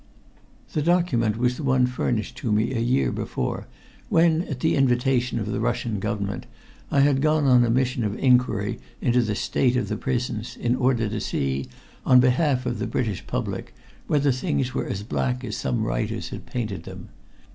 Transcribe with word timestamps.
The 0.73 0.81
document 0.81 1.37
was 1.37 1.57
the 1.57 1.63
one 1.63 1.85
furnished 1.85 2.35
to 2.37 2.51
me 2.51 2.73
a 2.73 2.79
year 2.79 3.11
before 3.11 3.67
when, 4.09 4.41
at 4.47 4.61
the 4.61 4.75
invitation 4.75 5.37
of 5.37 5.45
the 5.45 5.59
Russian 5.59 5.99
Government, 5.99 6.47
I 6.89 7.01
had 7.01 7.21
gone 7.21 7.45
on 7.45 7.63
a 7.63 7.69
mission 7.69 8.03
of 8.03 8.17
inquiry 8.17 8.79
into 8.99 9.21
the 9.21 9.35
state 9.35 9.75
of 9.77 9.89
the 9.89 9.97
prisons 9.97 10.57
in 10.57 10.75
order 10.75 11.07
to 11.07 11.19
see, 11.19 11.67
on 12.03 12.19
behalf 12.19 12.65
of 12.65 12.79
the 12.79 12.87
British 12.87 13.27
public, 13.27 13.75
whether 14.07 14.31
things 14.31 14.73
were 14.73 14.87
as 14.87 15.03
black 15.03 15.43
as 15.43 15.55
some 15.55 15.83
writers 15.83 16.29
had 16.29 16.47
painted 16.47 16.81
them. 16.81 17.09